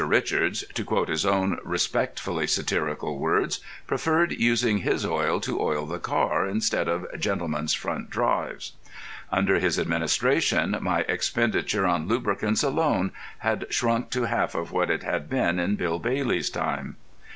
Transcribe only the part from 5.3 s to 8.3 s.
to oil the car instead of gentlemen's front